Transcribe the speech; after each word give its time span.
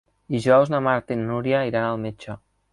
Dijous 0.35 0.71
na 0.75 0.79
Marta 0.87 1.17
i 1.17 1.19
na 1.21 1.29
Nura 1.33 1.63
iran 1.71 1.89
al 1.93 2.05
metge. 2.09 2.43